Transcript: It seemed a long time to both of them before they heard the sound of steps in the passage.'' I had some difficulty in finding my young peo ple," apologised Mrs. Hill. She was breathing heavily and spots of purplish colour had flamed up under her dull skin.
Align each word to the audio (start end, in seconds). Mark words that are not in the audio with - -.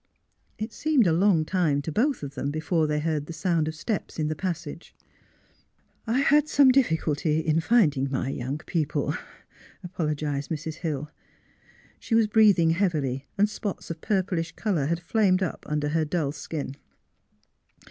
It 0.57 0.73
seemed 0.73 1.05
a 1.05 1.13
long 1.13 1.45
time 1.45 1.79
to 1.83 1.91
both 1.91 2.23
of 2.23 2.33
them 2.33 2.49
before 2.49 2.87
they 2.87 2.99
heard 3.01 3.27
the 3.27 3.33
sound 3.33 3.67
of 3.67 3.75
steps 3.75 4.17
in 4.17 4.29
the 4.29 4.35
passage.'' 4.35 4.95
I 6.07 6.21
had 6.21 6.47
some 6.49 6.71
difficulty 6.71 7.39
in 7.41 7.59
finding 7.59 8.09
my 8.09 8.29
young 8.29 8.57
peo 8.57 8.85
ple," 8.85 9.13
apologised 9.83 10.49
Mrs. 10.49 10.77
Hill. 10.77 11.11
She 11.99 12.15
was 12.15 12.25
breathing 12.25 12.71
heavily 12.71 13.27
and 13.37 13.47
spots 13.47 13.91
of 13.91 14.01
purplish 14.01 14.53
colour 14.53 14.87
had 14.87 14.99
flamed 14.99 15.43
up 15.43 15.67
under 15.69 15.89
her 15.89 16.03
dull 16.03 16.31
skin. 16.31 16.77